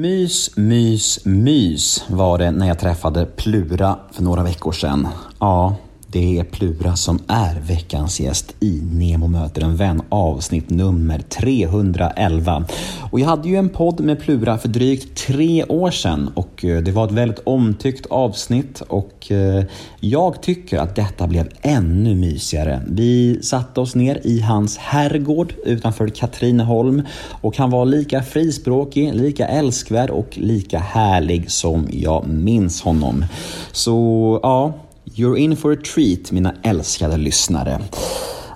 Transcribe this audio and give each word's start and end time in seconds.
Mys, 0.00 0.56
mys, 0.56 1.24
mys 1.24 2.04
var 2.08 2.38
det 2.38 2.50
när 2.50 2.68
jag 2.68 2.78
träffade 2.78 3.26
Plura 3.26 3.98
för 4.10 4.22
några 4.22 4.42
veckor 4.42 4.72
sedan. 4.72 5.08
Ja, 5.38 5.76
det 6.12 6.38
är 6.38 6.44
Plura 6.44 6.96
som 6.96 7.18
är 7.26 7.60
veckans 7.60 8.20
gäst 8.20 8.54
i 8.60 8.80
Nemo 8.92 9.26
möter 9.26 9.62
en 9.62 9.76
vän 9.76 10.02
avsnitt 10.08 10.70
nummer 10.70 11.18
311. 11.18 12.64
Och 13.10 13.20
jag 13.20 13.26
hade 13.26 13.48
ju 13.48 13.56
en 13.56 13.68
podd 13.68 14.00
med 14.00 14.20
Plura 14.20 14.58
för 14.58 14.68
drygt 14.68 15.16
tre 15.26 15.64
år 15.64 15.90
sedan 15.90 16.30
och 16.34 16.64
eh, 16.64 16.82
det 16.82 16.92
var 16.92 17.06
ett 17.06 17.12
väldigt 17.12 17.38
omtyckt 17.44 18.06
avsnitt 18.06 18.80
och 18.80 19.32
eh, 19.32 19.64
jag 20.00 20.42
tycker 20.42 20.78
att 20.78 20.96
detta 20.96 21.26
blev 21.26 21.48
ännu 21.62 22.14
mysigare. 22.14 22.82
Vi 22.86 23.42
satte 23.42 23.80
oss 23.80 23.94
ner 23.94 24.20
i 24.24 24.40
hans 24.40 24.78
herrgård 24.78 25.54
utanför 25.64 26.08
Katrineholm 26.08 27.02
och 27.40 27.56
han 27.56 27.70
var 27.70 27.84
lika 27.84 28.22
frispråkig, 28.22 29.14
lika 29.14 29.48
älskvärd 29.48 30.10
och 30.10 30.38
lika 30.38 30.78
härlig 30.78 31.50
som 31.50 31.88
jag 31.92 32.26
minns 32.28 32.82
honom. 32.82 33.24
Så 33.72 34.40
ja, 34.42 34.72
You're 35.20 35.38
in 35.38 35.56
for 35.56 35.72
a 35.72 35.76
treat 35.94 36.32
mina 36.32 36.54
älskade 36.62 37.16
lyssnare. 37.16 37.80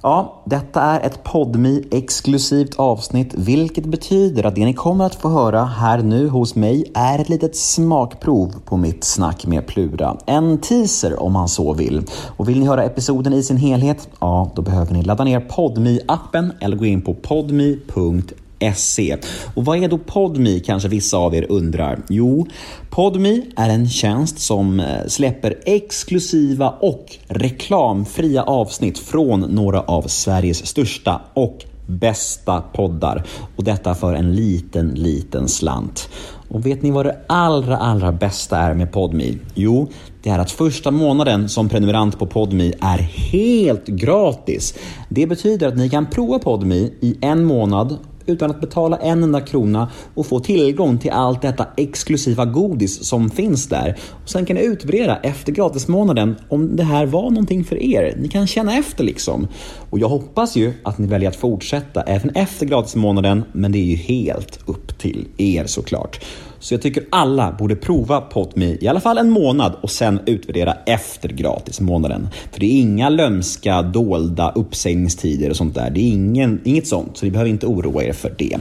Ja, 0.03 0.43
detta 0.45 0.81
är 0.81 1.01
ett 1.01 1.25
podmi 1.25 1.85
exklusivt 1.91 2.75
avsnitt 2.77 3.35
vilket 3.35 3.87
betyder 3.87 4.47
att 4.47 4.55
det 4.55 4.65
ni 4.65 4.75
kommer 4.75 5.05
att 5.05 5.15
få 5.15 5.29
höra 5.29 5.65
här 5.65 6.03
nu 6.03 6.29
hos 6.29 6.55
mig 6.55 6.91
är 6.95 7.19
ett 7.19 7.29
litet 7.29 7.57
smakprov 7.57 8.55
på 8.65 8.77
mitt 8.77 9.05
snack 9.05 9.47
med 9.47 9.67
Plura. 9.67 10.17
En 10.27 10.59
teaser 10.59 11.23
om 11.23 11.33
man 11.33 11.49
så 11.49 11.73
vill. 11.73 12.03
Och 12.37 12.49
vill 12.49 12.61
ni 12.61 12.67
höra 12.67 12.85
episoden 12.85 13.33
i 13.33 13.43
sin 13.43 13.57
helhet? 13.57 14.09
Ja, 14.21 14.51
då 14.55 14.63
behöver 14.63 14.93
ni 14.93 15.03
ladda 15.03 15.25
ner 15.25 15.41
podmi 15.41 16.01
appen 16.09 16.53
eller 16.61 16.77
gå 16.77 16.85
in 16.85 17.03
på 17.03 17.15
podmi.se 17.15 18.44
Se. 18.75 19.17
Och 19.55 19.65
vad 19.65 19.85
är 19.85 19.89
då 19.89 19.99
Podmi 19.99 20.61
kanske 20.61 20.89
vissa 20.89 21.17
av 21.17 21.35
er 21.35 21.47
undrar? 21.49 22.03
Jo, 22.09 22.47
Podmi 22.91 23.43
är 23.57 23.69
en 23.69 23.89
tjänst 23.89 24.39
som 24.39 24.81
eh, 24.81 24.87
släpper 25.07 25.59
exklusiva 25.65 26.71
och 26.71 27.17
reklamfria 27.29 28.43
avsnitt 28.43 28.99
från 28.99 29.41
några 29.41 29.81
av 29.81 30.03
Sveriges 30.03 30.67
största 30.67 31.21
och 31.35 31.65
bästa 31.87 32.61
poddar. 32.61 33.25
Och 33.57 33.65
detta 33.65 33.95
för 33.95 34.15
en 34.15 34.35
liten, 34.35 34.89
liten 34.89 35.49
slant. 35.49 36.09
Och 36.49 36.67
vet 36.67 36.83
ni 36.83 36.91
vad 36.91 37.07
det 37.07 37.17
allra, 37.27 37.77
allra 37.77 38.13
bästa 38.13 38.59
är 38.59 38.75
med 38.75 38.93
Podmi? 38.93 39.39
Jo, 39.55 39.89
det 40.23 40.31
är 40.31 40.39
att 40.39 40.51
första 40.51 40.91
månaden 40.91 41.49
som 41.49 41.69
prenumerant 41.69 42.19
på 42.19 42.27
Podmi 42.27 42.73
är 42.81 42.99
helt 42.99 43.87
gratis. 43.87 44.75
Det 45.09 45.27
betyder 45.27 45.69
att 45.69 45.77
ni 45.77 45.89
kan 45.89 46.07
prova 46.07 46.39
Podmi 46.39 46.93
i 47.01 47.17
en 47.21 47.45
månad 47.45 47.99
utan 48.27 48.51
att 48.51 48.61
betala 48.61 48.97
en 48.97 49.23
enda 49.23 49.41
krona 49.41 49.91
och 50.15 50.27
få 50.27 50.41
tillgång 50.41 50.99
till 50.99 51.11
allt 51.11 51.43
detta 51.43 51.67
exklusiva 51.77 52.45
godis 52.45 53.05
som 53.05 53.31
finns 53.31 53.69
där. 53.69 53.99
Och 54.23 54.29
sen 54.29 54.47
kan 54.47 54.57
ni 54.57 54.65
utvärdera 54.65 55.17
efter 55.17 55.53
gratismånaden 55.53 56.37
om 56.49 56.77
det 56.77 56.85
här 56.85 57.07
var 57.07 57.31
någonting 57.31 57.65
för 57.65 57.83
er. 57.83 58.15
Ni 58.19 58.29
kan 58.29 58.47
känna 58.47 58.77
efter 58.77 59.05
liksom. 59.05 59.49
Och 59.91 59.99
jag 59.99 60.09
hoppas 60.09 60.57
ju 60.57 60.73
att 60.83 60.99
ni 60.99 61.07
väljer 61.07 61.29
att 61.29 61.37
fortsätta 61.37 62.03
även 62.03 62.31
efter 62.31 62.67
gratismånaden, 62.67 63.45
men 63.53 63.73
det 63.73 63.79
är 63.79 63.85
ju 63.85 63.97
helt 63.97 64.59
upp 64.67 64.99
till 64.99 65.27
er 65.37 65.65
såklart. 65.67 66.21
Så 66.65 66.75
jag 66.75 66.83
tycker 66.83 67.05
alla 67.11 67.53
borde 67.53 67.77
prova 67.77 68.21
PodMe 68.21 68.77
i 68.81 68.89
alla 68.89 69.01
fall 69.01 69.19
en 69.19 69.31
månad 69.31 69.73
och 69.81 69.91
sen 69.91 70.21
utvärdera 70.27 70.75
efter 70.87 71.29
gratismånaden. 71.29 72.29
För 72.53 72.61
det 72.61 72.67
är 72.67 72.81
inga 72.81 73.09
lömska, 73.09 73.83
dolda 73.83 74.51
uppsägningstider 74.51 75.51
och 75.51 75.57
sånt 75.57 75.75
där. 75.75 75.91
Det 75.91 76.01
är 76.01 76.13
ingen, 76.13 76.61
inget 76.65 76.87
sånt, 76.87 77.17
så 77.17 77.25
ni 77.25 77.31
behöver 77.31 77.51
inte 77.51 77.67
oroa 77.67 78.05
er 78.05 78.13
för 78.13 78.35
det. 78.39 78.59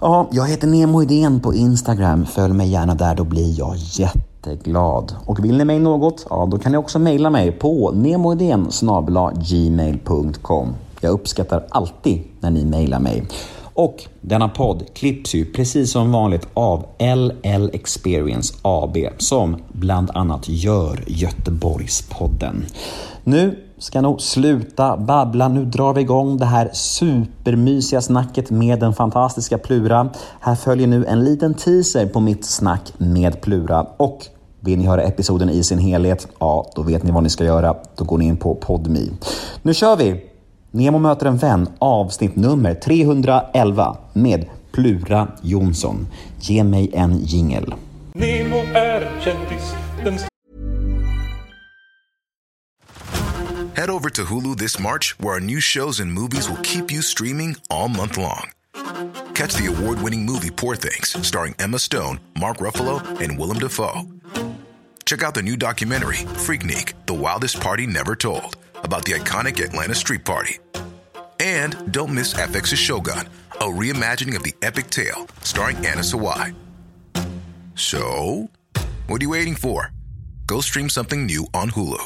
Ja, 0.00 0.28
jag 0.32 0.48
heter 0.48 0.66
Nemo 0.66 1.02
Idén 1.02 1.40
på 1.40 1.54
Instagram. 1.54 2.26
Följ 2.26 2.54
mig 2.54 2.68
gärna 2.68 2.94
där, 2.94 3.14
då 3.14 3.24
blir 3.24 3.58
jag 3.58 3.76
jätteglad. 3.76 5.14
Och 5.26 5.44
vill 5.44 5.58
ni 5.58 5.64
mig 5.64 5.78
något, 5.78 6.26
ja 6.30 6.48
då 6.50 6.58
kan 6.58 6.72
ni 6.72 6.78
också 6.78 6.98
mejla 6.98 7.30
mig 7.30 7.52
på 7.52 7.92
nemoidén 7.92 8.68
gmail.com. 9.50 10.74
Jag 11.00 11.12
uppskattar 11.12 11.64
alltid 11.68 12.22
när 12.40 12.50
ni 12.50 12.64
mejlar 12.64 13.00
mig. 13.00 13.24
Och 13.74 14.04
denna 14.20 14.48
podd 14.48 14.84
klipps 14.94 15.34
ju 15.34 15.44
precis 15.44 15.92
som 15.92 16.12
vanligt 16.12 16.48
av 16.54 16.86
LL 16.98 17.70
Experience 17.72 18.54
AB 18.62 18.96
som 19.18 19.56
bland 19.72 20.10
annat 20.14 20.48
gör 20.48 21.04
Göteborgspodden. 21.06 22.64
Nu 23.24 23.58
ska 23.78 24.00
nog 24.00 24.20
sluta 24.20 24.96
babbla. 24.96 25.48
Nu 25.48 25.64
drar 25.64 25.94
vi 25.94 26.00
igång 26.00 26.36
det 26.36 26.44
här 26.44 26.70
supermysiga 26.72 28.00
snacket 28.00 28.50
med 28.50 28.80
den 28.80 28.94
fantastiska 28.94 29.58
Plura. 29.58 30.10
Här 30.40 30.54
följer 30.54 30.86
nu 30.86 31.04
en 31.04 31.24
liten 31.24 31.54
teaser 31.54 32.06
på 32.06 32.20
mitt 32.20 32.44
snack 32.44 32.92
med 32.98 33.40
Plura 33.40 33.86
och 33.96 34.26
vill 34.60 34.78
ni 34.78 34.86
höra 34.86 35.02
episoden 35.02 35.50
i 35.50 35.62
sin 35.62 35.78
helhet? 35.78 36.28
Ja, 36.38 36.70
då 36.74 36.82
vet 36.82 37.02
ni 37.02 37.10
vad 37.10 37.22
ni 37.22 37.30
ska 37.30 37.44
göra. 37.44 37.76
Då 37.96 38.04
går 38.04 38.18
ni 38.18 38.24
in 38.24 38.36
på 38.36 38.54
Podmi. 38.54 39.10
Nu 39.62 39.74
kör 39.74 39.96
vi! 39.96 40.31
Nemo 40.74 40.98
möter 40.98 41.26
en 41.26 41.36
vän 41.36 41.68
avsnitt 41.78 42.36
nummer 42.36 42.74
311 42.74 43.96
med 44.12 44.46
Plura 44.72 45.28
Jonsson. 45.42 46.06
Ge 46.40 46.64
mig 46.64 46.90
en 46.94 47.24
jingel. 47.24 47.74
Nemo 48.14 48.56
är 48.74 49.20
kändis, 49.24 49.74
den 50.04 50.18
Head 53.74 53.90
over 53.90 54.10
to 54.10 54.22
Hulu 54.22 54.56
this 54.56 54.78
March, 54.78 55.14
where 55.18 55.34
our 55.34 55.40
new 55.40 55.60
shows 55.60 56.00
and 56.00 56.12
movies 56.12 56.48
will 56.48 56.62
keep 56.62 56.92
you 56.92 57.02
streaming 57.02 57.56
all 57.70 57.88
month 57.88 58.16
long. 58.18 58.50
Catch 59.34 59.54
the 59.54 59.66
award 59.66 59.98
winning 60.02 60.26
movie 60.26 60.50
Poor 60.50 60.76
Things, 60.76 61.26
starring 61.26 61.54
Emma 61.58 61.78
Stone, 61.78 62.18
Mark 62.38 62.58
Ruffalo, 62.58 63.00
and 63.20 63.38
Willem 63.38 63.58
Dafoe. 63.58 64.02
Check 65.04 65.22
out 65.22 65.34
the 65.34 65.42
new 65.42 65.56
documentary, 65.56 66.26
Freaknik 66.46 66.92
The 67.06 67.14
Wildest 67.14 67.60
Party 67.60 67.86
Never 67.86 68.14
Told, 68.14 68.56
about 68.82 69.04
the 69.04 69.12
iconic 69.12 69.62
Atlanta 69.62 69.94
Street 69.94 70.24
Party. 70.24 70.58
And 71.40 71.92
don't 71.92 72.14
miss 72.14 72.34
FX's 72.34 72.78
Shogun, 72.78 73.28
a 73.52 73.64
reimagining 73.64 74.36
of 74.36 74.42
the 74.42 74.54
epic 74.62 74.90
tale, 74.90 75.26
starring 75.42 75.76
Anna 75.78 76.02
Sawai. 76.02 76.54
So, 77.74 78.48
what 79.06 79.20
are 79.20 79.24
you 79.24 79.30
waiting 79.30 79.54
for? 79.54 79.92
Go 80.46 80.60
stream 80.60 80.88
something 80.88 81.26
new 81.26 81.46
on 81.54 81.70
Hulu. 81.70 82.04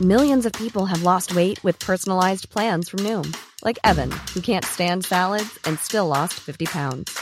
Millions 0.00 0.44
of 0.44 0.52
people 0.52 0.84
have 0.84 1.02
lost 1.02 1.34
weight 1.34 1.62
with 1.64 1.78
personalized 1.78 2.50
plans 2.50 2.90
from 2.90 3.00
Noom, 3.00 3.34
like 3.64 3.78
Evan, 3.82 4.10
who 4.34 4.40
can't 4.40 4.64
stand 4.64 5.06
salads 5.06 5.58
and 5.64 5.78
still 5.78 6.06
lost 6.06 6.34
50 6.34 6.66
pounds. 6.66 7.18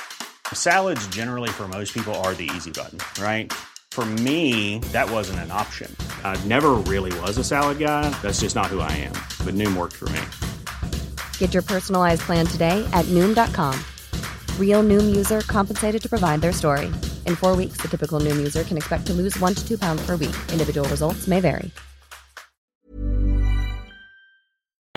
Salads, 0.52 1.06
generally, 1.08 1.50
for 1.50 1.68
most 1.68 1.94
people, 1.94 2.14
are 2.16 2.34
the 2.34 2.50
easy 2.56 2.72
button, 2.72 2.98
right? 3.22 3.52
For 3.94 4.04
me, 4.04 4.80
that 4.90 5.08
wasn't 5.08 5.38
an 5.46 5.52
option. 5.52 5.88
I 6.24 6.36
never 6.46 6.70
really 6.92 7.16
was 7.20 7.38
a 7.38 7.44
salad 7.44 7.78
guy. 7.78 8.10
That's 8.22 8.40
just 8.40 8.56
not 8.56 8.66
who 8.66 8.80
I 8.80 8.90
am. 8.90 9.12
But 9.46 9.54
Noom 9.54 9.76
worked 9.76 9.94
for 9.94 10.08
me. 10.08 10.20
Get 11.38 11.54
your 11.54 11.62
personalized 11.62 12.22
plan 12.22 12.44
today 12.44 12.84
at 12.92 13.04
Noom.com. 13.14 13.78
Real 14.58 14.82
Noom 14.82 15.14
user 15.14 15.42
compensated 15.42 16.02
to 16.02 16.08
provide 16.08 16.40
their 16.40 16.50
story. 16.50 16.86
In 17.24 17.36
four 17.36 17.54
weeks, 17.54 17.78
the 17.80 17.86
typical 17.86 18.18
Noom 18.18 18.36
user 18.36 18.64
can 18.64 18.76
expect 18.76 19.06
to 19.06 19.12
lose 19.12 19.38
one 19.38 19.54
to 19.54 19.64
two 19.64 19.78
pounds 19.78 20.04
per 20.04 20.16
week. 20.16 20.34
Individual 20.50 20.88
results 20.88 21.28
may 21.28 21.38
vary. 21.38 21.70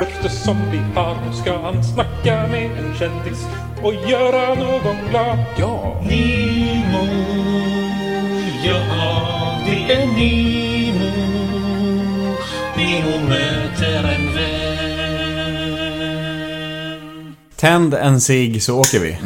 Eftersom 0.02 0.58
vi 0.72 0.78
har 0.78 1.32
ska 1.32 1.62
han 1.62 1.84
snacka 1.84 2.48
med 2.48 2.72
en 2.72 2.96
kändis 2.96 3.46
och 3.84 3.94
göra 3.94 4.56
någon 4.56 5.10
glad. 5.10 5.40
Ja! 5.58 6.02
Nemo, 6.02 7.04
ja 7.04 7.12
det 7.12 7.44
är 7.44 7.47
Nemo. 9.88 11.12
Nemo 12.78 13.28
möter 13.30 14.04
en 14.04 14.34
vän. 14.36 14.56
Tänd 17.56 17.94
en 17.94 18.22
cigg 18.22 18.64
så 18.64 18.80
åker 18.80 19.00
vi. 19.00 19.18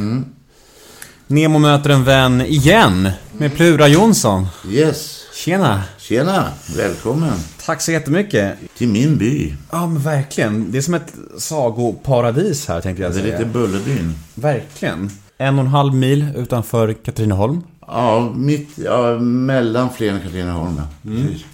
Nemo 1.28 1.60
möter 1.60 1.90
en 1.90 2.04
vän 2.04 2.42
igen 2.42 3.10
med 3.38 3.56
Plura 3.56 3.88
Jonsson. 3.88 4.48
Yes. 4.70 5.18
Tjena! 5.36 5.84
Tjena, 6.00 6.48
välkommen 6.76 7.34
Tack 7.66 7.82
så 7.82 7.92
jättemycket. 7.92 8.54
till 8.78 8.88
min 8.88 9.18
by. 9.18 9.54
Ja 9.72 9.88
men 9.88 10.02
verkligen. 10.02 10.72
Det 10.72 10.78
är 10.78 10.82
som 10.82 10.94
ett 10.94 11.14
sagoparadis 11.38 12.68
här 12.68 12.82
tänkte 12.82 13.04
jag 13.04 13.12
Det 13.14 13.20
är 13.20 13.22
säga. 13.24 13.38
lite 13.40 13.50
Bullerbyn. 13.50 14.14
Verkligen. 14.36 15.10
En 15.38 15.60
och 15.60 15.66
en 15.66 15.72
halv 15.72 15.94
mil 15.96 16.28
utanför 16.36 16.94
Katrineholm. 16.94 17.62
Ja, 17.88 18.32
mitt, 18.36 18.70
ja, 18.78 19.20
mellan 19.20 19.90
Flen 19.94 20.16
och 20.16 20.24
Katrineholm. 20.24 20.82
Mm. 21.06 21.28
Precis. 21.28 21.46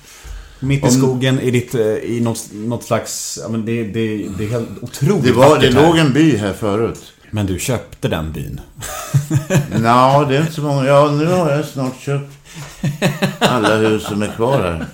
Mitt 0.59 0.85
i 0.88 0.91
skogen 0.91 1.39
i, 1.39 1.51
ditt, 1.51 1.75
eh, 1.75 1.81
i 1.81 2.19
något, 2.24 2.50
något 2.53 2.83
slags... 2.83 3.39
Ja, 3.44 3.50
men 3.50 3.65
det, 3.65 3.83
det, 3.83 4.27
det 4.38 4.44
är 4.44 4.50
helt 4.50 4.69
otroligt 4.81 5.24
Det, 5.24 5.31
var, 5.31 5.59
det 5.59 5.68
här. 5.74 5.88
låg 5.88 5.97
en 5.97 6.13
by 6.13 6.38
här 6.38 6.53
förut. 6.53 7.13
Men 7.31 7.45
du 7.45 7.59
köpte 7.59 8.07
den 8.07 8.31
byn. 8.31 8.62
Nå, 9.71 10.25
det 10.29 10.35
är 10.38 10.41
inte 10.41 10.53
så 10.53 10.62
många. 10.62 10.85
Ja, 10.85 11.12
nu 11.12 11.25
har 11.25 11.51
jag 11.51 11.65
snart 11.65 12.00
köpt 12.00 12.31
alla 13.39 13.75
hus 13.75 14.03
som 14.03 14.21
är 14.21 14.27
kvar 14.27 14.59
här. 14.62 14.85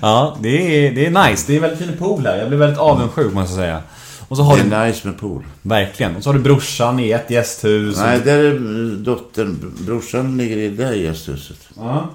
Ja, 0.00 0.36
det 0.42 0.48
är, 0.86 0.94
det 0.94 1.06
är 1.06 1.28
nice. 1.28 1.44
Det 1.46 1.52
är 1.52 1.56
en 1.56 1.62
väldigt 1.62 1.78
fin 1.88 1.96
pool 1.98 2.26
här. 2.26 2.36
Jag 2.38 2.48
blir 2.48 2.58
väldigt 2.58 2.78
avundsjuk 2.78 3.32
måste 3.32 3.50
jag 3.52 3.58
säga. 3.58 3.82
Och 4.28 4.36
så 4.36 4.42
har 4.42 4.56
Det 4.56 4.62
du, 4.62 4.74
är 4.74 4.86
nice 4.86 5.08
med 5.08 5.18
pool. 5.18 5.44
verkligen. 5.62 6.16
Och 6.16 6.22
så 6.22 6.28
har 6.28 6.34
du 6.34 6.40
brorsan 6.40 7.00
i 7.00 7.10
ett 7.10 7.30
gästhus. 7.30 7.96
Nej, 7.98 8.20
där 8.24 8.38
är 8.38 8.96
dottern. 8.96 9.72
Brorsan 9.80 10.36
ligger 10.36 10.56
i 10.56 10.68
det 10.68 10.84
där 10.84 10.92
gästhuset. 10.92 11.58
Ja. 11.76 12.10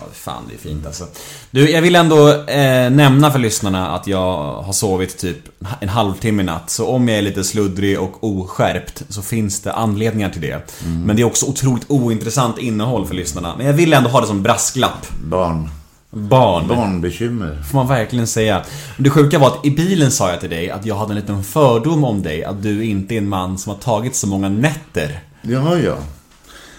Ja, 0.00 0.06
fan 0.12 0.42
det 0.48 0.54
är 0.54 0.58
fint 0.58 0.86
alltså. 0.86 1.06
Du, 1.50 1.70
jag 1.70 1.82
vill 1.82 1.96
ändå 1.96 2.28
eh, 2.44 2.90
nämna 2.90 3.30
för 3.30 3.38
lyssnarna 3.38 3.90
att 3.90 4.06
jag 4.06 4.52
har 4.62 4.72
sovit 4.72 5.18
typ 5.18 5.36
en 5.80 5.88
halvtimme 5.88 6.42
i 6.42 6.46
natt. 6.46 6.70
Så 6.70 6.86
om 6.88 7.08
jag 7.08 7.18
är 7.18 7.22
lite 7.22 7.44
sluddrig 7.44 8.00
och 8.00 8.24
oskärpt 8.24 9.02
så 9.08 9.22
finns 9.22 9.60
det 9.60 9.72
anledningar 9.72 10.30
till 10.30 10.40
det. 10.40 10.72
Men 11.04 11.16
det 11.16 11.22
är 11.22 11.26
också 11.26 11.46
otroligt 11.46 11.84
ointressant 11.88 12.58
innehåll 12.58 13.06
för 13.06 13.14
lyssnarna. 13.14 13.54
Men 13.56 13.66
jag 13.66 13.72
vill 13.72 13.92
ändå 13.92 14.08
ha 14.10 14.20
det 14.20 14.26
som 14.26 14.42
brasklapp. 14.42 15.06
Barn. 15.24 15.68
Barn. 16.14 16.68
Barnbekymmer. 16.68 17.62
Får 17.62 17.78
man 17.78 17.88
verkligen 17.88 18.26
säga. 18.26 18.62
Det 18.96 19.10
sjuka 19.10 19.38
var 19.38 19.48
att 19.48 19.66
i 19.66 19.70
bilen 19.70 20.10
sa 20.10 20.30
jag 20.30 20.40
till 20.40 20.50
dig 20.50 20.70
att 20.70 20.86
jag 20.86 20.94
hade 20.94 21.10
en 21.10 21.16
liten 21.16 21.44
fördom 21.44 22.04
om 22.04 22.22
dig. 22.22 22.44
Att 22.44 22.62
du 22.62 22.84
inte 22.84 23.14
är 23.14 23.18
en 23.18 23.28
man 23.28 23.58
som 23.58 23.72
har 23.72 23.78
tagit 23.80 24.14
så 24.14 24.26
många 24.26 24.48
nätter. 24.48 25.20
Ja, 25.42 25.78
ja. 25.78 25.96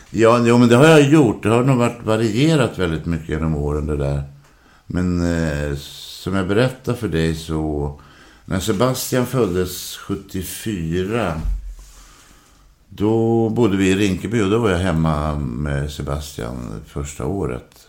Ja, 0.10 0.42
jo, 0.46 0.58
men 0.58 0.70
det 0.70 0.76
har 0.76 0.88
jag 0.88 1.10
gjort. 1.10 1.44
Det 1.44 1.50
har 1.50 1.64
nog 1.64 1.78
varit 1.78 2.04
varierat 2.04 2.80
väldigt 2.80 3.06
mycket 3.06 3.30
genom 3.30 3.56
åren 3.56 3.86
det 3.86 3.98
där. 3.98 4.24
Men 4.86 5.22
eh, 5.22 5.78
som 6.24 6.36
jag 6.36 6.48
berättade 6.48 6.98
för 6.98 7.08
dig 7.08 7.36
så... 7.36 8.00
När 8.46 8.60
Sebastian 8.60 9.26
föddes 9.26 9.98
74. 9.98 11.42
Då 12.90 13.50
bodde 13.50 13.78
vi 13.78 13.90
i 13.90 13.96
Rinkeby 13.96 14.42
och 14.42 14.50
då 14.50 14.58
var 14.58 14.70
jag 14.70 14.78
hemma 14.78 15.36
med 15.36 15.92
Sebastian 15.92 16.82
första 16.88 17.26
året. 17.26 17.83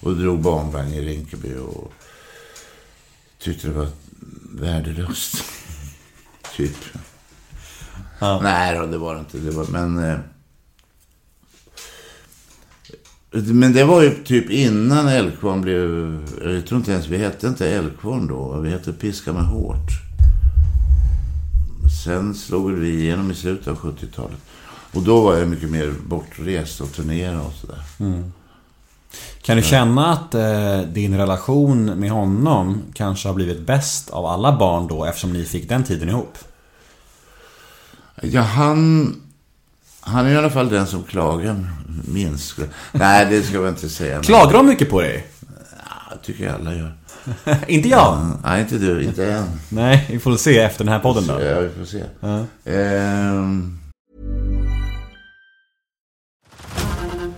Och 0.00 0.16
drog 0.16 0.40
barnvagn 0.40 0.92
i 0.92 1.00
Rinkeby 1.00 1.54
och 1.56 1.92
tyckte 3.38 3.66
det 3.66 3.74
var 3.74 3.88
värdelöst. 4.52 5.44
typ. 6.56 6.76
Nej 8.42 8.78
då, 8.78 8.86
det 8.86 8.98
var 8.98 9.14
det 9.14 9.20
inte. 9.20 9.38
Det 9.38 9.50
var, 9.50 9.66
men... 9.66 10.04
Eh, 10.04 10.18
men 13.32 13.72
det 13.72 13.84
var 13.84 14.02
ju 14.02 14.24
typ 14.24 14.50
innan 14.50 15.08
Älvkvarn 15.08 15.60
blev... 15.60 16.18
Jag 16.44 16.66
tror 16.66 16.78
inte 16.78 16.92
ens 16.92 17.06
vi 17.06 17.18
hette 17.18 17.46
inte 17.46 17.70
Älvkvarn 17.70 18.26
då. 18.26 18.60
Vi 18.60 18.70
hette 18.70 18.92
Piska 18.92 19.32
med 19.32 19.44
hårt. 19.44 19.88
Sen 22.04 22.34
slog 22.34 22.72
vi 22.72 23.00
igenom 23.00 23.30
i 23.30 23.34
slutet 23.34 23.68
av 23.68 23.78
70-talet. 23.78 24.38
Och 24.92 25.02
då 25.02 25.20
var 25.20 25.36
jag 25.36 25.48
mycket 25.48 25.70
mer 25.70 25.94
bortrest 26.06 26.80
och 26.80 26.92
turnerade 26.92 27.40
och 27.40 27.52
sådär. 27.52 27.82
Kan 29.42 29.56
du 29.56 29.62
känna 29.62 30.12
att 30.12 30.34
eh, 30.34 30.80
din 30.80 31.16
relation 31.16 31.84
med 31.86 32.10
honom 32.10 32.82
kanske 32.94 33.28
har 33.28 33.34
blivit 33.34 33.60
bäst 33.66 34.10
av 34.10 34.26
alla 34.26 34.58
barn 34.58 34.86
då 34.88 35.04
eftersom 35.04 35.32
ni 35.32 35.44
fick 35.44 35.68
den 35.68 35.84
tiden 35.84 36.08
ihop? 36.08 36.38
Ja, 38.22 38.40
han... 38.40 39.14
Han 40.02 40.26
är 40.26 40.30
i 40.30 40.36
alla 40.36 40.50
fall 40.50 40.68
den 40.68 40.86
som 40.86 41.02
klagar 41.02 41.66
minst. 42.08 42.58
Nej, 42.92 43.26
det 43.30 43.42
ska 43.42 43.54
jag 43.54 43.68
inte 43.68 43.88
säga. 43.88 44.14
men- 44.14 44.22
Klagar 44.24 44.52
de 44.52 44.66
mycket 44.66 44.90
på 44.90 45.00
dig? 45.00 45.26
Ja, 45.78 46.16
tycker 46.22 46.44
jag 46.44 46.54
alla 46.54 46.74
gör. 46.74 46.96
inte 47.68 47.88
jag. 47.88 48.30
Nej, 48.44 48.60
inte 48.60 48.78
du. 48.78 49.02
Inte 49.04 49.32
än. 49.32 49.44
Nej, 49.68 50.06
vi 50.10 50.18
får 50.18 50.36
se 50.36 50.58
efter 50.58 50.84
den 50.84 50.92
här 50.92 51.00
podden 51.00 51.26
då. 51.26 51.44
Ja, 51.44 51.60
vi 51.60 51.68
får 51.68 51.84
se. 51.84 52.02
Ehm, 52.64 53.79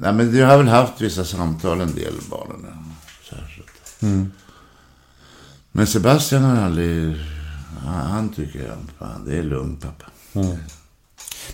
Nej, 0.00 0.12
men 0.12 0.32
du 0.32 0.44
har 0.44 0.56
väl 0.56 0.68
haft 0.68 1.00
vissa 1.00 1.24
samtal 1.24 1.80
en 1.80 1.94
del, 1.94 2.14
barnen. 2.30 2.66
Så 3.28 3.34
här, 3.34 3.56
så 3.56 3.62
att. 3.62 4.06
Men 5.72 5.86
Sebastian 5.86 6.42
har 6.42 6.64
aldrig... 6.64 7.16
Han, 7.84 8.10
han 8.10 8.28
tycker 8.28 8.70
att 8.98 9.26
det 9.26 9.36
är 9.36 9.42
lugnt, 9.42 9.82
pappa. 9.82 10.10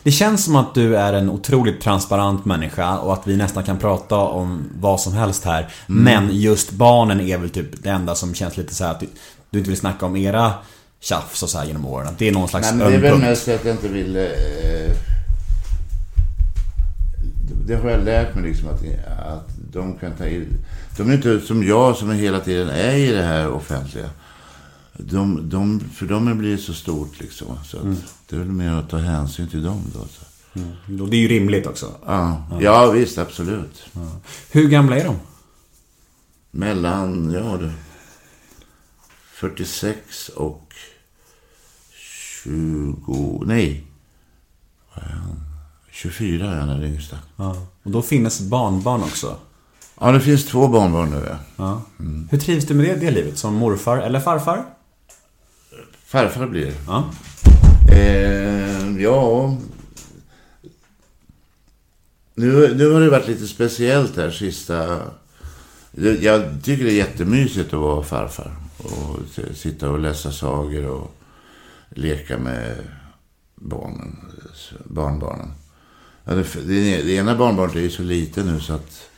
Det 0.02 0.10
känns 0.10 0.44
som 0.44 0.56
att 0.56 0.74
du 0.74 0.96
är 0.96 1.12
en 1.12 1.30
otroligt 1.30 1.80
transparent 1.80 2.44
människa 2.44 2.98
och 2.98 3.12
att 3.12 3.26
vi 3.26 3.36
nästan 3.36 3.64
kan 3.64 3.78
prata 3.78 4.16
om 4.16 4.70
vad 4.80 5.00
som 5.00 5.12
helst 5.12 5.44
här. 5.44 5.68
Men 5.86 6.28
just 6.32 6.70
barnen 6.70 7.20
är 7.20 7.38
väl 7.38 7.50
typ 7.50 7.82
det 7.82 7.90
enda 7.90 8.14
som 8.14 8.34
känns 8.34 8.56
lite 8.56 8.74
så 8.74 8.84
här 8.84 8.90
att 8.90 9.00
du, 9.00 9.06
du 9.50 9.58
inte 9.58 9.70
vill 9.70 9.78
snacka 9.78 10.06
om 10.06 10.16
era 10.16 10.52
tjafs 11.00 11.42
och 11.42 11.50
så 11.50 11.58
här 11.58 11.66
genom 11.66 11.86
åren. 11.86 12.08
Att 12.08 12.18
det 12.18 12.28
är 12.28 12.32
någon 12.32 12.48
slags 12.48 12.72
Nej, 12.72 12.78
men 12.78 12.88
det 13.00 13.08
är 13.08 13.12
väl 13.12 13.20
mest 13.20 13.48
att 13.48 13.64
jag 13.64 13.74
inte 13.74 13.88
vill... 13.88 14.16
Eh, 14.16 14.22
det 17.66 17.76
har 17.76 17.90
jag 17.90 18.04
lärt 18.04 18.34
mig 18.34 18.44
liksom 18.44 18.68
att, 18.68 18.82
att 19.18 19.48
de 19.72 19.98
kan 19.98 20.12
ta 20.12 20.26
i... 20.26 20.48
De 20.96 21.10
är 21.10 21.14
inte 21.14 21.40
som 21.40 21.62
jag 21.62 21.96
som 21.96 22.10
hela 22.10 22.40
tiden 22.40 22.68
är 22.68 22.94
i 22.94 23.12
det 23.12 23.22
här 23.22 23.50
offentliga. 23.50 24.10
De, 24.92 25.48
de, 25.48 25.80
för 25.80 26.06
dem 26.06 26.38
blir 26.38 26.50
det 26.50 26.58
så 26.58 26.74
stort 26.74 27.20
liksom. 27.20 27.58
Så 27.64 27.76
att 27.76 27.84
det 28.28 28.36
är 28.36 28.40
väl 28.40 28.48
mer 28.48 28.72
att 28.72 28.90
ta 28.90 28.96
hänsyn 28.96 29.48
till 29.48 29.62
dem 29.62 29.82
då. 29.94 29.98
Så. 29.98 30.24
Och 31.02 31.10
det 31.10 31.16
är 31.16 31.20
ju 31.20 31.28
rimligt 31.28 31.66
också. 31.66 31.94
Ja, 32.06 32.46
ja, 32.60 32.90
visst, 32.90 33.18
absolut. 33.18 33.86
Hur 34.50 34.68
gamla 34.68 34.98
är 34.98 35.04
de? 35.04 35.16
Mellan, 36.50 37.32
ja 37.32 37.56
du. 37.56 37.70
46 39.32 40.28
och 40.28 40.72
20, 42.42 43.42
nej. 43.46 43.86
Vad 44.94 45.04
är 45.04 45.08
han? 45.08 45.55
24 45.96 46.46
är 46.46 46.60
han 46.60 46.68
den 46.68 46.84
yngsta. 46.84 47.18
Ja. 47.36 47.66
Och 47.82 47.90
då 47.90 48.02
finns 48.02 48.40
barnbarn 48.40 49.02
också. 49.02 49.36
Ja, 50.00 50.12
det 50.12 50.20
finns 50.20 50.46
två 50.46 50.68
barnbarn 50.68 51.10
nu. 51.10 51.26
Ja. 51.28 51.38
Ja. 51.56 51.82
Hur 52.30 52.38
trivs 52.38 52.64
du 52.64 52.74
med 52.74 52.86
det, 52.86 52.94
det 52.94 53.10
livet? 53.10 53.38
Som 53.38 53.54
morfar 53.54 53.98
eller 53.98 54.20
farfar? 54.20 54.64
Farfar 56.04 56.46
blir 56.46 56.66
det. 56.66 56.74
Ja. 56.86 57.10
Eh, 57.92 59.02
ja. 59.02 59.56
Nu, 62.34 62.74
nu 62.74 62.90
har 62.90 63.00
det 63.00 63.10
varit 63.10 63.28
lite 63.28 63.46
speciellt 63.46 64.16
här 64.16 64.30
sista... 64.30 65.02
Jag 66.20 66.42
tycker 66.64 66.84
det 66.84 66.92
är 66.92 66.96
jättemysigt 66.96 67.72
att 67.74 67.80
vara 67.80 68.02
farfar. 68.02 68.56
Och 68.78 69.18
sitta 69.54 69.90
och 69.90 69.98
läsa 69.98 70.32
sagor 70.32 70.86
och 70.86 71.14
leka 71.90 72.38
med 72.38 72.76
barnen, 73.54 74.16
barnbarnen. 74.84 75.52
Ja, 76.28 76.34
det, 76.34 76.46
det, 76.54 77.02
det 77.02 77.12
ena 77.12 77.36
barnbarnet 77.36 77.76
är 77.76 77.80
ju 77.80 77.90
så 77.90 78.02
liten 78.02 78.46
nu 78.46 78.60
så 78.60 78.72
att 78.72 79.10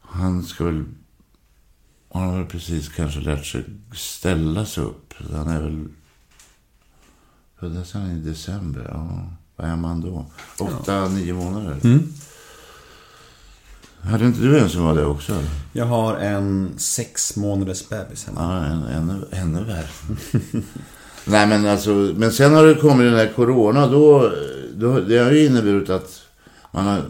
han 0.00 0.42
ska 0.42 0.64
väl... 0.64 0.84
Han 2.12 2.28
har 2.28 2.36
väl 2.36 2.46
precis 2.46 2.88
kanske 2.88 3.20
lärt 3.20 3.46
sig 3.46 3.64
ställa 3.94 4.66
sig 4.66 4.84
upp. 4.84 5.14
Han 5.32 5.48
är 5.48 5.62
väl 5.62 5.88
Föddes 7.60 7.92
han 7.92 8.10
i 8.10 8.14
december? 8.14 8.86
Ja. 8.90 9.30
Vad 9.56 9.70
är 9.70 9.76
man 9.76 10.00
då? 10.00 10.26
Åtta, 10.58 11.08
nio 11.08 11.32
månader? 11.32 12.00
Hade 14.00 14.26
inte 14.26 14.40
du 14.40 14.58
en 14.58 14.70
som 14.70 14.84
var 14.84 14.94
det 14.94 15.04
också? 15.04 15.42
Jag 15.72 15.86
har 15.86 16.16
en 16.16 16.78
sex 16.78 17.36
månaders 17.36 17.88
bebis 17.88 18.26
hemma. 18.26 18.40
Ja, 18.40 18.88
ännu, 18.90 19.26
ännu 19.32 19.64
värre. 19.64 19.88
Nej, 21.28 21.46
men 21.46 21.66
alltså, 21.66 21.90
men 21.90 22.32
sen 22.32 22.54
har 22.54 22.66
det 22.66 22.74
kommit 22.74 23.06
den 23.06 23.18
här 23.18 23.32
corona. 23.36 23.86
Då, 23.86 24.32
då, 24.74 25.00
det 25.00 25.18
har 25.18 25.30
ju 25.30 25.46
inneburit 25.46 25.90
att 25.90 26.22
man 26.70 26.86
har... 26.86 27.02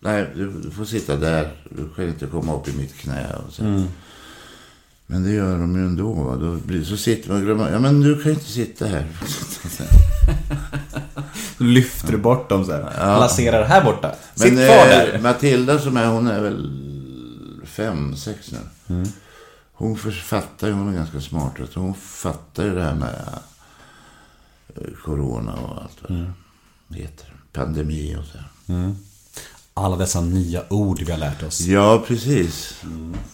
Nej, 0.00 0.26
du, 0.34 0.70
får 0.70 0.84
sitta 0.84 1.16
där. 1.16 1.52
Du 1.70 1.88
kan 1.96 2.08
inte 2.08 2.26
komma 2.26 2.56
upp 2.56 2.68
i 2.68 2.76
mitt 2.76 2.94
knä. 2.94 3.26
Och 3.46 3.52
så. 3.52 3.62
Men 5.06 5.22
det 5.22 5.30
gör 5.30 5.58
de 5.58 5.76
ju 5.76 5.86
ändå. 5.86 6.12
Va? 6.12 6.36
Då 6.36 6.56
blir, 6.56 6.84
så 6.84 6.96
sitter 6.96 7.28
man 7.28 7.38
och 7.38 7.44
glömmer. 7.44 7.72
Ja, 7.72 7.78
men 7.78 8.00
du 8.00 8.14
kan 8.14 8.24
ju 8.24 8.30
inte 8.30 8.50
sitta 8.50 8.86
här. 8.86 9.06
Då 11.58 11.64
lyfter 11.64 12.12
du 12.12 12.18
bort 12.18 12.48
dem 12.48 12.64
så 12.64 12.72
här. 12.72 13.16
Placerar 13.16 13.64
här 13.64 13.84
borta. 13.84 14.14
Sitt 14.34 14.52
Men 14.52 14.66
kvar 14.66 14.76
eh, 14.76 14.88
där. 14.88 15.20
Matilda 15.22 15.78
som 15.78 15.96
är, 15.96 16.06
hon 16.06 16.26
är 16.26 16.40
väl 16.40 16.70
fem, 17.64 18.16
sex 18.16 18.52
nu. 18.52 18.58
Hon 19.72 19.96
fattar 19.96 20.66
ju, 20.66 20.72
hon 20.72 20.88
är 20.88 20.92
ganska 20.96 21.20
smart. 21.20 21.52
Så 21.72 21.80
hon 21.80 21.94
fattar 21.94 22.64
ju 22.64 22.74
det 22.74 22.82
här 22.82 22.94
med 22.94 23.38
eh, 24.76 24.92
corona 25.04 25.52
och 25.52 25.82
allt 25.82 25.98
vad 26.02 26.32
det 26.88 26.96
heter. 26.98 27.26
Pandemi 27.52 28.16
och 28.20 28.24
så. 28.24 28.38
här. 28.72 28.94
Alla 29.74 29.96
dessa 29.96 30.20
nya 30.20 30.62
ord 30.70 31.02
vi 31.02 31.12
har 31.12 31.18
lärt 31.18 31.42
oss. 31.42 31.60
Ja, 31.60 32.04
precis. 32.06 32.74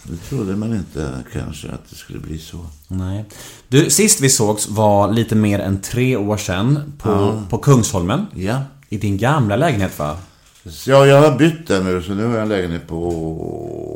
Det 0.03 0.17
trodde 0.17 0.55
man 0.55 0.73
inte 0.73 1.23
kanske 1.33 1.71
att 1.71 1.89
det 1.89 1.95
skulle 1.95 2.19
bli 2.19 2.39
så. 2.39 2.65
Nej. 2.87 3.25
Du, 3.67 3.89
sist 3.89 4.21
vi 4.21 4.29
sågs 4.29 4.67
var 4.69 5.13
lite 5.13 5.35
mer 5.35 5.59
än 5.59 5.81
tre 5.81 6.17
år 6.17 6.37
sedan 6.37 6.93
på, 6.97 7.43
på 7.49 7.57
Kungsholmen. 7.57 8.25
Ja. 8.35 8.61
I 8.89 8.97
din 8.97 9.17
gamla 9.17 9.55
lägenhet 9.55 9.99
va? 9.99 10.17
Ja, 10.63 11.05
jag 11.05 11.21
har 11.21 11.37
bytt 11.37 11.67
den 11.67 11.83
nu, 11.85 12.01
så 12.03 12.13
nu 12.13 12.25
har 12.25 12.33
jag 12.33 12.41
en 12.41 12.49
lägenhet 12.49 12.87
på... 12.87 13.95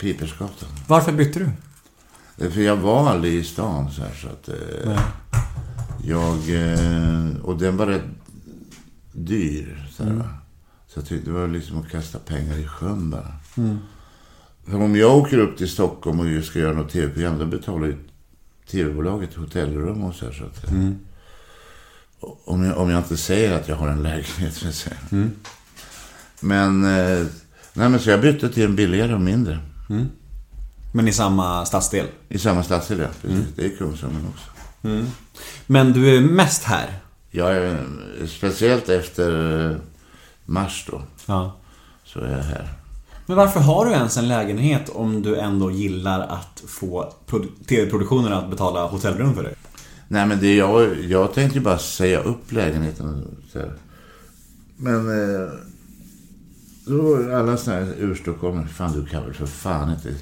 Pipersgatan. 0.00 0.68
Varför 0.86 1.12
bytte 1.12 1.38
du? 1.38 1.50
Eh, 2.44 2.50
För 2.50 2.60
jag 2.60 2.76
var 2.76 3.10
aldrig 3.10 3.34
i 3.34 3.44
stan 3.44 3.90
så 3.90 4.02
här 4.02 4.14
så 4.14 4.28
att... 4.28 4.48
Eh, 4.48 5.00
jag... 6.04 6.36
Eh, 6.72 7.36
och 7.42 7.58
den 7.58 7.76
var 7.76 7.86
rätt 7.86 8.04
dyr. 9.12 9.88
Så, 9.96 10.04
här, 10.04 10.28
så 10.88 10.98
jag 10.98 11.06
tyckte 11.06 11.30
det 11.30 11.38
var 11.38 11.48
liksom 11.48 11.78
att 11.80 11.88
kasta 11.90 12.18
pengar 12.18 12.58
i 12.58 12.66
sjön 12.66 13.10
bara. 13.10 13.34
För 14.66 14.74
om 14.82 14.96
jag 14.96 15.16
åker 15.16 15.38
upp 15.38 15.56
till 15.58 15.68
Stockholm 15.68 16.20
och 16.20 16.44
ska 16.44 16.58
göra 16.58 16.72
något 16.72 16.90
tv-program, 16.92 17.38
då 17.38 17.46
betalar 17.46 17.86
ju 17.86 17.96
tv-bolaget 18.70 19.34
hotellrum 19.34 20.04
och 20.04 20.14
så 20.14 20.24
här. 20.24 20.32
Så 20.32 20.44
att, 20.44 20.64
eh, 20.72 20.90
om, 22.44 22.64
jag, 22.64 22.78
om 22.78 22.90
jag 22.90 22.98
inte 23.00 23.16
säger 23.16 23.52
att 23.52 23.68
jag 23.68 23.76
har 23.76 23.88
en 23.88 24.02
lägenhet, 24.02 24.58
vill 24.58 24.64
jag 24.64 24.74
säga. 24.74 24.96
Men... 26.40 26.84
Eh, 26.84 27.26
nej, 27.72 27.88
men 27.88 28.00
så 28.00 28.10
jag 28.10 28.20
bytte 28.20 28.48
till 28.48 28.64
en 28.64 28.76
billigare 28.76 29.14
och 29.14 29.20
mindre. 29.20 29.58
Men 30.92 31.08
i 31.08 31.12
samma 31.12 31.66
stadsdel? 31.66 32.06
I 32.28 32.38
samma 32.38 32.62
stadsdel, 32.62 32.98
ja. 32.98 33.06
Precis. 33.22 33.44
Det 33.56 33.64
är 33.64 33.76
Kungsholmen 33.76 34.26
också. 34.34 34.50
Men 35.66 35.92
du 35.92 36.16
är 36.16 36.20
mest 36.20 36.62
här? 36.64 36.98
Jag 37.30 37.56
är, 37.56 37.86
speciellt 38.26 38.88
efter 38.88 39.60
eh, 39.70 39.76
mars 40.44 40.86
då, 40.90 41.02
Ja. 41.26 41.56
så 42.04 42.20
är 42.20 42.30
jag 42.36 42.42
här. 42.42 42.68
Men 43.26 43.36
varför 43.36 43.60
har 43.60 43.86
du 43.86 43.92
ens 43.92 44.16
en 44.16 44.28
lägenhet 44.28 44.88
om 44.88 45.22
du 45.22 45.36
ändå 45.36 45.70
gillar 45.70 46.20
att 46.20 46.62
få 46.66 47.12
produ- 47.26 47.64
tv-produktionerna 47.68 48.38
att 48.38 48.50
betala 48.50 48.86
hotellrum 48.86 49.34
för 49.34 49.42
dig? 49.42 49.54
Nej 50.08 50.26
men 50.26 50.40
det, 50.40 50.54
jag, 50.56 51.00
jag 51.04 51.34
tänkte 51.34 51.58
ju 51.58 51.64
bara 51.64 51.78
säga 51.78 52.20
upp 52.20 52.52
lägenheten. 52.52 53.24
Men 54.76 54.94
eh, 55.08 55.50
då 56.90 57.36
alla 57.36 57.56
sådana 57.56 57.84
här 57.84 57.94
urstockholmare, 57.98 58.68
fan 58.68 58.92
du 58.92 59.06
kan 59.06 59.24
väl 59.24 59.34
för 59.34 59.46
fan 59.46 59.90
inte 59.90 60.14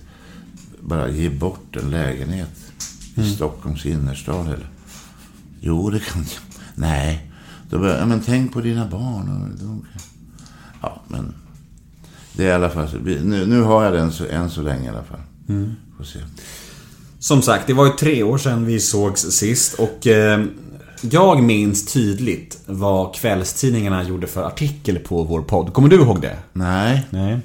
bara 0.80 1.08
ge 1.08 1.30
bort 1.30 1.76
en 1.76 1.90
lägenhet 1.90 2.72
i 3.14 3.34
Stockholms 3.34 3.86
innerstad 3.86 4.46
eller? 4.46 4.70
Jo, 5.60 5.90
det 5.90 6.00
kan 6.00 6.22
jag. 6.22 6.62
Nej. 6.74 7.32
Då 7.70 7.78
började, 7.78 8.00
ja, 8.00 8.06
men 8.06 8.20
tänk 8.20 8.52
på 8.52 8.60
dina 8.60 8.88
barn. 8.88 9.28
Och 9.28 9.58
de, 9.64 9.86
ja, 10.80 11.02
men 11.08 11.34
det 12.32 12.44
är 12.44 12.48
i 12.48 12.52
alla 12.52 12.70
fall 12.70 12.88
Nu, 13.04 13.46
nu 13.46 13.60
har 13.60 13.84
jag 13.84 13.92
den 13.92 14.12
så, 14.12 14.26
än 14.26 14.50
så 14.50 14.62
länge 14.62 14.84
i 14.84 14.88
alla 14.88 15.04
fall. 15.04 15.20
Får 15.96 16.04
se. 16.04 16.18
Som 17.18 17.42
sagt, 17.42 17.66
det 17.66 17.72
var 17.72 17.86
ju 17.86 17.92
tre 17.92 18.22
år 18.22 18.38
sedan 18.38 18.64
vi 18.64 18.80
sågs 18.80 19.20
sist 19.20 19.74
och 19.74 20.06
eh, 20.06 20.44
jag 21.00 21.42
minns 21.42 21.92
tydligt 21.92 22.58
vad 22.66 23.14
kvällstidningarna 23.14 24.02
gjorde 24.02 24.26
för 24.26 24.42
artikel 24.42 24.98
på 24.98 25.22
vår 25.22 25.42
podd. 25.42 25.72
Kommer 25.72 25.88
du 25.88 25.96
ihåg 25.96 26.20
det? 26.20 26.36
Nej. 26.52 27.06
Nej. 27.10 27.38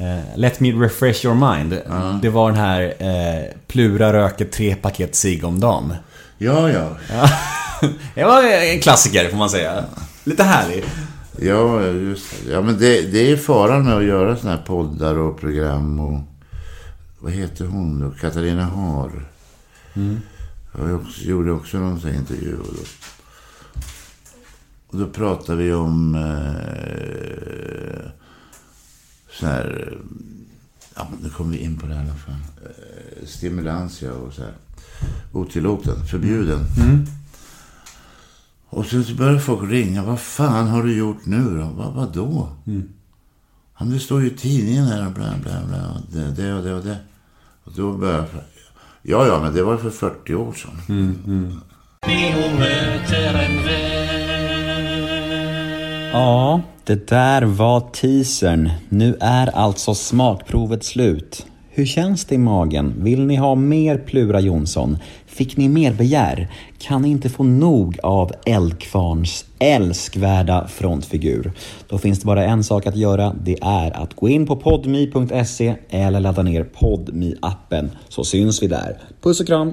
Eh, 0.00 0.36
let 0.36 0.60
me 0.60 0.72
refresh 0.72 1.24
your 1.26 1.56
mind. 1.56 1.82
Det 2.22 2.28
var 2.28 2.50
den 2.50 2.60
här 2.60 2.94
eh, 2.98 3.44
Plura 3.66 4.12
röker 4.12 4.44
tre 4.44 4.74
paket 4.74 5.14
cigg 5.14 5.44
om 5.44 5.60
dagen. 5.60 5.94
Ja, 6.38 6.70
ja. 6.70 6.88
det 8.14 8.24
var 8.24 8.42
en 8.74 8.80
klassiker 8.80 9.28
får 9.28 9.36
man 9.36 9.50
säga. 9.50 9.84
Lite 10.24 10.42
härlig. 10.42 10.84
Ja, 11.40 11.82
just 11.82 12.26
det. 12.30 12.52
Ja, 12.52 12.60
men 12.60 12.78
det, 12.78 13.02
det 13.02 13.32
är 13.32 13.36
faran 13.36 13.84
med 13.84 13.96
att 13.96 14.04
göra 14.04 14.36
såna 14.36 14.50
här 14.50 14.62
poddar 14.66 15.18
och 15.18 15.40
program 15.40 16.00
och... 16.00 16.20
Vad 17.18 17.32
heter 17.32 17.64
hon 17.64 18.00
då? 18.00 18.10
Katarina 18.20 18.64
Har. 18.64 19.10
Jag 20.78 20.94
också, 20.94 21.20
gjorde 21.24 21.52
också 21.52 21.78
någon 21.78 22.00
sån 22.00 22.10
här 22.10 22.18
intervju. 22.18 22.56
Och 22.56 22.74
då, 22.74 22.80
och 24.86 24.98
då 24.98 25.06
pratade 25.06 25.62
vi 25.62 25.72
om... 25.72 26.14
Eh, 26.14 28.10
så 29.40 29.46
här... 29.46 29.98
Ja, 30.94 31.08
nu 31.22 31.30
kommer 31.30 31.52
vi 31.52 31.58
in 31.58 31.78
på 31.78 31.86
det 31.86 31.94
i 31.94 31.98
alla 31.98 32.14
fall. 32.14 32.34
Eh, 32.64 33.26
stimulantia 33.26 34.12
och 34.12 34.32
så 34.32 34.42
här. 34.42 34.54
Otillåten, 35.32 36.06
förbjuden. 36.06 36.60
Och 38.68 38.86
sen 38.86 39.04
så 39.04 39.14
började 39.14 39.40
folk 39.40 39.70
ringa. 39.70 40.04
Vad 40.04 40.20
fan 40.20 40.66
har 40.68 40.82
du 40.82 40.96
gjort 40.96 41.26
nu 41.26 41.58
då? 41.58 41.64
Vad, 41.64 41.94
vad 41.94 42.12
då? 42.12 42.48
Ja, 43.78 43.84
men 43.84 43.90
det 43.90 44.00
står 44.00 44.20
ju 44.20 44.26
i 44.26 44.36
tidningen 44.36 44.84
här 44.84 45.06
och 45.06 45.12
bla 45.12 45.34
bla 45.42 45.66
bla. 45.66 46.02
Det, 46.12 46.30
det 46.30 46.54
och 46.54 46.64
det 46.64 46.74
och 46.74 46.84
det. 46.84 46.98
Och 47.64 47.72
då 47.72 47.92
började 47.92 48.28
jag... 48.32 48.55
Ja, 49.08 49.26
ja, 49.26 49.40
men 49.42 49.54
det 49.54 49.62
var 49.62 49.76
för 49.76 49.90
40 49.90 50.34
år 50.34 50.52
sedan. 50.52 50.72
Ja, 56.12 56.60
det 56.84 57.08
där 57.08 57.42
var 57.42 57.80
teasern. 57.80 58.70
Nu 58.88 59.16
är 59.20 59.56
alltså 59.56 59.94
smakprovet 59.94 60.84
slut. 60.84 61.46
Hur 61.76 61.86
känns 61.86 62.24
det 62.24 62.34
i 62.34 62.38
magen? 62.38 62.94
Vill 62.98 63.26
ni 63.26 63.36
ha 63.36 63.54
mer 63.54 63.98
Plura 63.98 64.40
Jonsson? 64.40 64.98
Fick 65.26 65.56
ni 65.56 65.68
mer 65.68 65.92
begär? 65.92 66.48
Kan 66.78 67.02
ni 67.02 67.08
inte 67.08 67.28
få 67.28 67.42
nog 67.42 67.98
av 68.02 68.32
Eldkvarns 68.46 69.44
älskvärda 69.58 70.68
frontfigur? 70.68 71.52
Då 71.88 71.98
finns 71.98 72.20
det 72.20 72.26
bara 72.26 72.44
en 72.44 72.64
sak 72.64 72.86
att 72.86 72.96
göra. 72.96 73.34
Det 73.44 73.58
är 73.62 74.02
att 74.02 74.14
gå 74.14 74.28
in 74.28 74.46
på 74.46 74.56
podmi.se 74.56 75.74
eller 75.90 76.20
ladda 76.20 76.42
ner 76.42 76.64
podmi 76.64 77.34
appen 77.42 77.90
så 78.08 78.24
syns 78.24 78.62
vi 78.62 78.66
där. 78.66 78.98
Puss 79.22 79.40
och 79.40 79.46
kram! 79.46 79.72